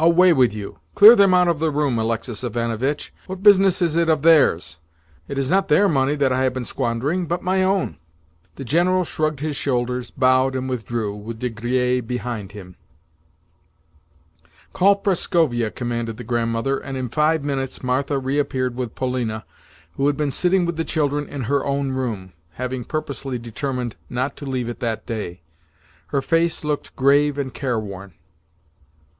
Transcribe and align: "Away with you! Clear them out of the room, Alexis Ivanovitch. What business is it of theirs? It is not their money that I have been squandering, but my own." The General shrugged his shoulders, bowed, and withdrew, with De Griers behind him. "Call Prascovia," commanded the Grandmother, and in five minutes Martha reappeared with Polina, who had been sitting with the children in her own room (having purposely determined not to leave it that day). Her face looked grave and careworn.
"Away 0.00 0.32
with 0.32 0.52
you! 0.52 0.80
Clear 0.96 1.14
them 1.14 1.32
out 1.34 1.46
of 1.46 1.60
the 1.60 1.70
room, 1.70 2.00
Alexis 2.00 2.42
Ivanovitch. 2.42 3.14
What 3.28 3.44
business 3.44 3.80
is 3.80 3.94
it 3.94 4.08
of 4.08 4.22
theirs? 4.22 4.80
It 5.28 5.38
is 5.38 5.48
not 5.48 5.68
their 5.68 5.88
money 5.88 6.16
that 6.16 6.32
I 6.32 6.42
have 6.42 6.52
been 6.52 6.64
squandering, 6.64 7.26
but 7.26 7.44
my 7.44 7.62
own." 7.62 7.98
The 8.56 8.64
General 8.64 9.04
shrugged 9.04 9.38
his 9.38 9.54
shoulders, 9.54 10.10
bowed, 10.10 10.56
and 10.56 10.68
withdrew, 10.68 11.14
with 11.14 11.38
De 11.38 11.48
Griers 11.48 12.02
behind 12.04 12.50
him. 12.50 12.74
"Call 14.72 14.96
Prascovia," 14.96 15.70
commanded 15.70 16.16
the 16.16 16.24
Grandmother, 16.24 16.76
and 16.76 16.96
in 16.98 17.08
five 17.08 17.44
minutes 17.44 17.84
Martha 17.84 18.18
reappeared 18.18 18.74
with 18.74 18.96
Polina, 18.96 19.44
who 19.92 20.08
had 20.08 20.16
been 20.16 20.32
sitting 20.32 20.64
with 20.66 20.76
the 20.76 20.82
children 20.84 21.28
in 21.28 21.42
her 21.42 21.64
own 21.64 21.92
room 21.92 22.32
(having 22.54 22.82
purposely 22.84 23.38
determined 23.38 23.94
not 24.10 24.34
to 24.38 24.44
leave 24.44 24.68
it 24.68 24.80
that 24.80 25.06
day). 25.06 25.42
Her 26.08 26.20
face 26.20 26.64
looked 26.64 26.96
grave 26.96 27.38
and 27.38 27.54
careworn. 27.54 28.14